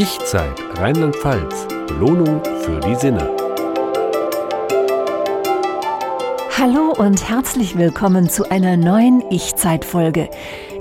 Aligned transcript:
Ich-Zeit 0.00 0.62
Rheinland-Pfalz. 0.78 1.66
Belohnung 1.88 2.40
für 2.62 2.78
die 2.78 2.94
Sinne. 2.94 3.34
Hallo 6.56 6.94
und 6.96 7.28
herzlich 7.28 7.76
willkommen 7.76 8.30
zu 8.30 8.48
einer 8.48 8.76
neuen 8.76 9.24
Ich-Zeit-Folge. 9.32 10.30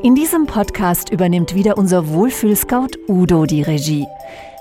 In 0.04 0.14
diesem 0.14 0.46
Podcast 0.46 1.10
übernimmt 1.10 1.56
wieder 1.56 1.80
unser 1.80 2.10
Wohlfühlscout 2.10 2.90
Udo 3.08 3.48
die 3.48 3.64
Regie. 3.64 4.06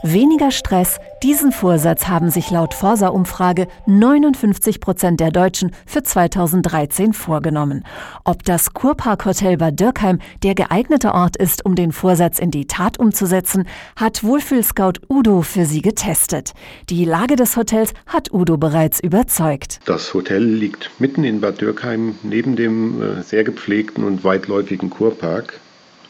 Weniger 0.03 0.51
Stress, 0.51 0.99
diesen 1.23 1.53
Vorsatz 1.53 2.07
haben 2.07 2.31
sich 2.31 2.51
laut 2.51 2.75
Forsa-Umfrage 2.75 3.67
59 3.87 4.81
Prozent 4.81 5.21
der 5.21 5.31
Deutschen 5.31 5.73
für 5.87 6.03
2013 6.03 7.15
vorgenommen. 7.15 7.83
Ob 8.25 8.45
das 8.45 8.75
Kurparkhotel 8.75 9.57
Bad 9.57 9.81
Dürkheim 9.81 10.19
der 10.43 10.55
geeignete 10.55 11.15
Ort 11.15 11.37
ist, 11.37 11.65
um 11.65 11.75
den 11.75 11.93
Vorsatz 11.93 12.39
in 12.39 12.51
die 12.51 12.67
Tat 12.67 12.99
umzusetzen, 12.99 13.67
hat 13.97 14.23
Wohlfühlscout 14.23 15.01
Udo 15.09 15.41
für 15.41 15.65
Sie 15.65 15.81
getestet. 15.81 16.53
Die 16.91 17.07
Lage 17.07 17.37
des 17.37 17.57
Hotels 17.57 17.95
hat 18.07 18.33
Udo 18.33 18.59
bereits 18.59 19.01
überzeugt. 19.01 19.81
Das 19.87 20.13
Hotel 20.13 20.45
liegt 20.45 20.91
mitten 20.99 21.25
in 21.25 21.41
Bad 21.41 21.63
Dürkheim 21.63 22.17
neben 22.23 22.55
dem 22.55 23.03
äh, 23.03 23.23
sehr 23.23 23.45
gepflegten 23.45 24.05
und 24.05 24.25
weitläufigen 24.25 24.91
Kurpark. 24.91 25.59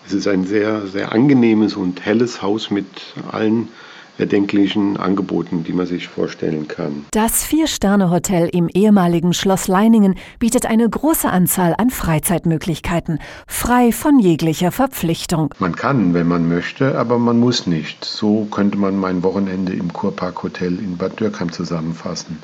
Es 0.07 0.13
ist 0.13 0.29
ein 0.29 0.45
sehr, 0.45 0.87
sehr 0.87 1.13
angenehmes 1.13 1.75
und 1.75 2.05
helles 2.05 2.41
Haus 2.41 2.71
mit 2.71 2.87
allen 3.33 3.69
erdenklichen 4.19 4.97
Angeboten, 4.97 5.65
die 5.65 5.73
man 5.73 5.87
sich 5.87 6.09
vorstellen 6.09 6.69
kann. 6.69 7.05
Das 7.11 7.45
Vier-Sterne-Hotel 7.45 8.49
im 8.53 8.69
ehemaligen 8.69 9.35
Schloss 9.35 9.69
Leiningen 9.69 10.15
bietet 10.39 10.65
eine 10.65 10.89
große 10.89 11.29
Anzahl 11.29 11.75
an 11.77 11.91
Freizeitmöglichkeiten, 11.91 13.19
frei 13.47 13.93
von 13.93 14.19
jeglicher 14.19 14.73
Verpflichtung. 14.73 15.53
Man 15.59 15.77
kann, 15.77 16.15
wenn 16.15 16.29
man 16.29 16.49
möchte, 16.49 16.99
aber 16.99 17.19
man 17.19 17.39
muss 17.39 17.67
nicht. 17.67 18.05
So 18.05 18.47
könnte 18.51 18.79
man 18.79 18.99
mein 18.99 19.23
Wochenende 19.23 19.73
im 19.73 19.93
Kurpark 19.93 20.43
Hotel 20.43 20.79
in 20.79 20.97
Bad 20.97 21.21
Dürkheim 21.21 21.53
zusammenfassen. 21.53 22.39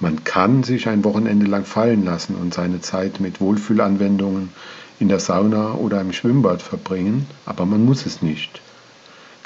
Man 0.00 0.24
kann 0.24 0.62
sich 0.62 0.88
ein 0.88 1.04
Wochenende 1.04 1.46
lang 1.46 1.64
fallen 1.64 2.04
lassen 2.04 2.36
und 2.36 2.54
seine 2.54 2.80
Zeit 2.80 3.20
mit 3.20 3.40
Wohlfühlanwendungen 3.40 4.50
in 5.00 5.08
der 5.08 5.20
Sauna 5.20 5.74
oder 5.74 6.00
im 6.00 6.12
Schwimmbad 6.12 6.62
verbringen, 6.62 7.26
aber 7.46 7.66
man 7.66 7.84
muss 7.84 8.06
es 8.06 8.22
nicht. 8.22 8.60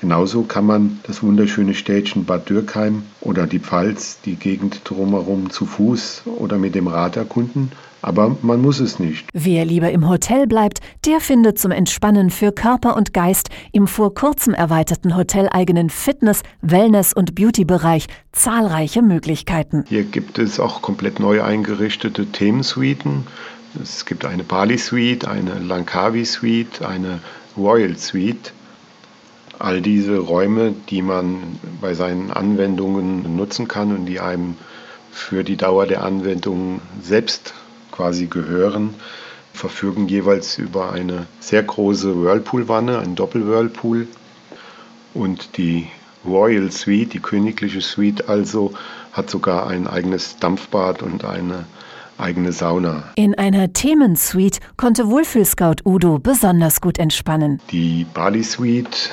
Genauso 0.02 0.42
kann 0.42 0.66
man 0.66 0.98
das 1.04 1.22
wunderschöne 1.22 1.74
Städtchen 1.74 2.24
Bad 2.24 2.50
Dürkheim 2.50 3.04
oder 3.20 3.46
die 3.46 3.60
Pfalz, 3.60 4.18
die 4.24 4.34
Gegend 4.34 4.80
drumherum 4.82 5.50
zu 5.50 5.64
Fuß 5.64 6.22
oder 6.38 6.58
mit 6.58 6.74
dem 6.74 6.88
Rad 6.88 7.16
erkunden, 7.16 7.70
aber 8.02 8.36
man 8.42 8.60
muss 8.60 8.80
es 8.80 8.98
nicht. 8.98 9.28
Wer 9.32 9.64
lieber 9.64 9.92
im 9.92 10.08
Hotel 10.08 10.48
bleibt, 10.48 10.80
der 11.06 11.20
findet 11.20 11.58
zum 11.58 11.70
Entspannen 11.70 12.30
für 12.30 12.50
Körper 12.50 12.96
und 12.96 13.14
Geist 13.14 13.48
im 13.70 13.86
vor 13.86 14.12
kurzem 14.12 14.54
erweiterten 14.54 15.16
hoteleigenen 15.16 15.88
Fitness-, 15.88 16.42
Wellness- 16.62 17.14
und 17.14 17.36
Beauty-Bereich 17.36 18.08
zahlreiche 18.32 19.02
Möglichkeiten. 19.02 19.84
Hier 19.88 20.02
gibt 20.02 20.38
es 20.38 20.58
auch 20.58 20.82
komplett 20.82 21.20
neu 21.20 21.42
eingerichtete 21.42 22.26
Themensuiten. 22.26 23.28
Es 23.80 24.04
gibt 24.04 24.24
eine 24.24 24.44
Bali 24.44 24.76
Suite, 24.76 25.26
eine 25.26 25.58
Langkawi 25.58 26.24
Suite, 26.24 26.82
eine 26.82 27.20
Royal 27.56 27.96
Suite 27.96 28.52
all 29.62 29.80
diese 29.80 30.18
Räume, 30.18 30.74
die 30.90 31.02
man 31.02 31.60
bei 31.80 31.94
seinen 31.94 32.32
Anwendungen 32.32 33.36
nutzen 33.36 33.68
kann 33.68 33.94
und 33.94 34.06
die 34.06 34.18
einem 34.18 34.56
für 35.12 35.44
die 35.44 35.56
Dauer 35.56 35.86
der 35.86 36.02
Anwendung 36.02 36.80
selbst 37.00 37.54
quasi 37.92 38.26
gehören, 38.26 38.94
verfügen 39.52 40.08
jeweils 40.08 40.58
über 40.58 40.92
eine 40.92 41.26
sehr 41.38 41.62
große 41.62 42.24
Whirlpool-Wanne, 42.24 42.98
ein 42.98 43.14
Doppel-Whirlpool. 43.14 44.08
Und 45.14 45.58
die 45.58 45.86
Royal 46.24 46.72
Suite, 46.72 47.12
die 47.12 47.20
königliche 47.20 47.82
Suite 47.82 48.28
also, 48.28 48.72
hat 49.12 49.30
sogar 49.30 49.68
ein 49.68 49.86
eigenes 49.86 50.38
Dampfbad 50.38 51.02
und 51.02 51.24
eine 51.24 51.66
eigene 52.22 52.52
Sauna. 52.52 53.04
In 53.16 53.34
einer 53.36 53.72
Themensuite 53.72 54.60
konnte 54.76 55.08
Wohlfühlscout 55.08 55.82
Udo 55.84 56.18
besonders 56.18 56.80
gut 56.80 56.98
entspannen. 56.98 57.60
Die 57.70 58.06
Bali 58.14 58.42
Suite 58.42 59.10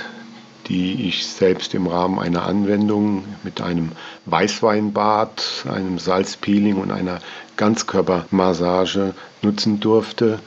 die 0.69 1.07
ich 1.07 1.25
selbst 1.25 1.73
im 1.73 1.87
Rahmen 1.87 2.19
einer 2.19 2.43
Anwendung 2.43 3.23
mit 3.43 3.59
einem 3.59 3.91
Weißweinbad, 4.27 5.65
einem 5.67 5.97
Salzpeeling 5.97 6.77
und 6.77 6.91
einer 6.91 7.19
Ganzkörpermassage 7.57 9.13
nutzen 9.41 9.79
durfte. 9.79 10.39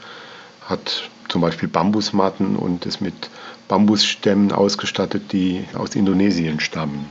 Hat 0.61 1.09
zum 1.27 1.41
Beispiel 1.41 1.67
Bambusmatten 1.67 2.55
und 2.55 2.85
ist 2.85 3.01
mit 3.01 3.29
Bambusstämmen 3.67 4.53
ausgestattet, 4.53 5.33
die 5.33 5.65
aus 5.73 5.95
Indonesien 5.95 6.61
stammen. 6.61 7.05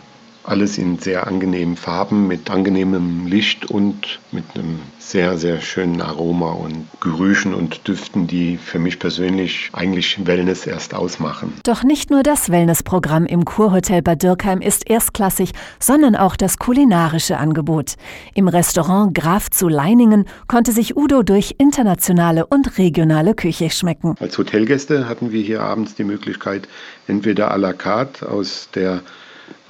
Alles 0.53 0.77
in 0.77 0.99
sehr 0.99 1.27
angenehmen 1.27 1.79
Farben, 1.79 2.29
mit 2.29 2.51
angenehmem 2.51 3.27
Licht 3.27 3.71
und 3.71 4.21
mit 4.33 4.45
einem 4.55 4.81
sehr, 4.99 5.39
sehr 5.39 5.63
schönen 5.63 6.03
Aroma 6.03 6.53
und 6.53 6.89
Gerüchen 7.01 7.55
und 7.55 7.89
Düften, 7.89 8.27
die 8.27 8.59
für 8.59 8.79
mich 8.79 8.99
persönlich 8.99 9.71
eigentlich 9.73 10.27
Wellness 10.27 10.67
erst 10.67 10.93
ausmachen. 10.93 11.55
Doch 11.65 11.85
nicht 11.85 12.11
nur 12.11 12.23
das 12.23 12.51
Wellnessprogramm 12.51 13.25
im 13.25 13.47
Kurhotel 13.47 14.03
Bad 14.03 14.23
Dürkheim 14.23 14.61
ist 14.61 14.91
erstklassig, 14.91 15.53
sondern 15.81 16.17
auch 16.17 16.37
das 16.37 16.59
kulinarische 16.59 17.39
Angebot. 17.39 17.95
Im 18.35 18.47
Restaurant 18.47 19.15
Graf 19.15 19.49
zu 19.49 19.69
Leiningen 19.69 20.27
konnte 20.49 20.73
sich 20.73 20.99
Udo 20.99 21.23
durch 21.23 21.55
internationale 21.57 22.45
und 22.45 22.77
regionale 22.77 23.35
Küche 23.35 23.71
schmecken. 23.71 24.17
Als 24.21 24.37
Hotelgäste 24.37 25.09
hatten 25.09 25.33
wir 25.33 25.41
hier 25.41 25.63
abends 25.63 25.95
die 25.95 26.05
Möglichkeit, 26.05 26.69
entweder 27.07 27.55
à 27.55 27.57
la 27.57 27.73
carte 27.73 28.29
aus 28.29 28.69
der 28.75 29.01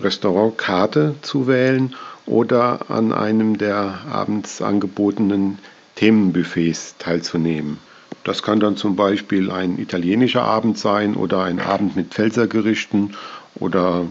Restaurantkarte 0.02 1.14
zu 1.22 1.46
wählen 1.46 1.94
oder 2.26 2.90
an 2.90 3.12
einem 3.12 3.58
der 3.58 4.00
abends 4.10 4.62
angebotenen 4.62 5.58
Themenbuffets 5.96 6.96
teilzunehmen. 6.98 7.78
Das 8.24 8.42
kann 8.42 8.60
dann 8.60 8.76
zum 8.76 8.94
Beispiel 8.94 9.50
ein 9.50 9.78
italienischer 9.78 10.42
Abend 10.42 10.78
sein 10.78 11.14
oder 11.16 11.42
ein 11.42 11.58
Abend 11.60 11.96
mit 11.96 12.14
Pfälzergerichten 12.14 13.16
oder 13.56 14.06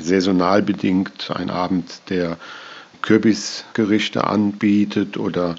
saisonal 0.00 0.62
bedingt 0.62 1.30
ein 1.34 1.50
Abend, 1.50 2.02
der 2.10 2.38
Kürbisgerichte 3.02 4.24
anbietet 4.24 5.16
oder 5.16 5.54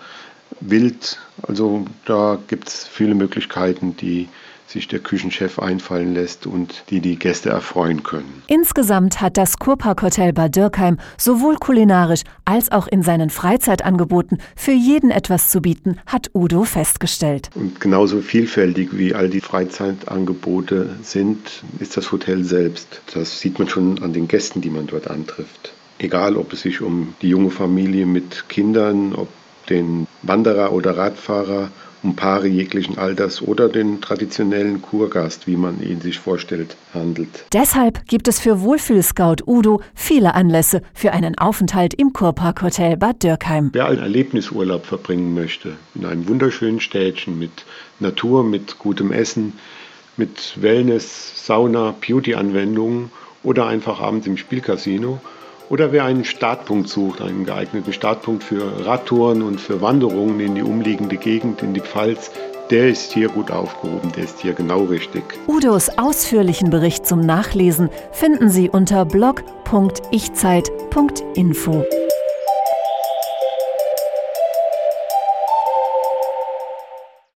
Wild. 0.60 1.20
Also 1.42 1.86
da 2.06 2.38
gibt 2.48 2.68
es 2.68 2.88
viele 2.88 3.16
Möglichkeiten, 3.16 3.96
die 3.98 4.28
sich 4.68 4.88
der 4.88 5.00
Küchenchef 5.00 5.60
einfallen 5.60 6.14
lässt 6.14 6.48
und 6.48 6.84
die 6.90 7.00
die 7.00 7.18
Gäste 7.18 7.50
erfreuen 7.50 8.04
können. 8.04 8.44
Insgesamt 8.48 9.22
hat 9.22 9.38
das 9.38 9.58
Kurparkhotel 9.58 10.34
Bad 10.34 10.56
Dürkheim 10.56 10.98
sowohl 11.18 11.56
kulinarisch 11.56 12.22
als 12.46 12.72
auch 12.72 12.88
in 12.88 13.04
seinen 13.04 13.30
Freizeitangeboten 13.30 14.40
für 14.56 14.72
jeden 14.72 15.12
etwas 15.12 15.50
zu 15.50 15.62
bieten, 15.62 15.98
hat 16.06 16.32
Udo 16.34 16.64
festgestellt. 16.64 17.50
Und 17.56 17.80
genauso 17.80 18.22
vielfältig 18.22 18.90
wie 18.98 19.14
all 19.14 19.30
die 19.30 19.42
Freizeitangebote 19.42 20.90
sind, 21.02 21.64
ist 21.80 21.98
das 21.98 22.12
Hotel 22.12 22.44
selbst. 22.44 23.02
Das 23.14 23.40
sieht 23.40 23.60
man 23.60 23.70
schon 23.70 24.02
an 24.02 24.14
den 24.14 24.28
Gästen, 24.28 24.62
die 24.62 24.70
man 24.70 24.88
dort 24.88 25.10
antrifft. 25.10 25.74
Egal, 26.00 26.36
ob 26.36 26.54
es 26.54 26.62
sich 26.62 26.82
um 26.82 27.14
die 27.22 27.30
junge 27.30 27.52
Familie 27.52 28.06
mit 28.06 28.50
Kindern, 28.50 29.14
ob 29.14 29.30
den 29.70 30.08
Wanderer 30.22 30.74
oder 30.74 30.98
Radfahrer 30.98 31.70
um 32.04 32.16
Paare 32.16 32.48
jeglichen 32.48 32.98
Alters 32.98 33.42
oder 33.42 33.70
den 33.70 34.02
traditionellen 34.02 34.82
Kurgast, 34.82 35.48
wie 35.48 35.56
man 35.56 35.82
ihn 35.82 36.02
sich 36.02 36.20
vorstellt, 36.20 36.76
handelt. 36.94 37.46
Deshalb 37.54 38.06
gibt 38.08 38.28
es 38.28 38.40
für 38.40 38.62
Wohlfühlscout 38.62 39.44
Udo 39.48 39.82
viele 39.96 40.36
Anlässe 40.36 40.82
für 40.94 41.14
einen 41.14 41.38
Aufenthalt 41.38 41.94
im 41.94 42.14
Kurparkhotel 42.14 42.98
Bad 42.98 43.24
Dürkheim. 43.24 43.70
Wer 43.74 43.88
einen 43.88 44.00
Erlebnisurlaub 44.00 44.86
verbringen 44.86 45.34
möchte, 45.34 45.74
in 45.96 46.06
einem 46.06 46.28
wunderschönen 46.28 46.82
Städtchen 46.82 47.40
mit 47.40 47.66
Natur, 48.00 48.44
mit 48.44 48.78
gutem 48.80 49.12
Essen, 49.12 49.54
mit 50.18 50.62
Wellness, 50.62 51.46
Sauna, 51.46 51.96
Beauty-Anwendungen 52.06 53.12
oder 53.44 53.66
einfach 53.68 54.00
abends 54.00 54.28
im 54.28 54.38
Spielcasino, 54.38 55.20
oder 55.70 55.92
wer 55.92 56.06
einen 56.06 56.26
Startpunkt 56.26 56.90
sucht, 56.90 57.22
einen 57.22 57.46
geeigneten 57.46 57.94
Startpunkt 57.94 58.44
für 58.44 58.86
Radtouren 58.86 59.42
und 59.42 59.62
für 59.62 59.82
Wanderungen 59.82 60.40
in 60.40 60.56
die 60.56 60.64
umliegende 60.64 61.18
Gegend, 61.18 61.64
in 61.64 61.74
die 61.74 61.82
Pfalz, 61.82 62.32
der 62.70 62.90
ist 62.90 63.14
hier 63.14 63.30
gut 63.30 63.52
aufgehoben, 63.52 64.12
der 64.16 64.24
ist 64.24 64.40
hier 64.40 64.54
genau 64.54 64.84
richtig. 64.84 65.24
Udos 65.48 65.90
ausführlichen 65.98 66.70
Bericht 66.70 67.06
zum 67.06 67.20
Nachlesen 67.20 67.90
finden 68.12 68.50
Sie 68.50 68.70
unter 68.70 69.04
blog.ichzeit.info. 69.06 71.86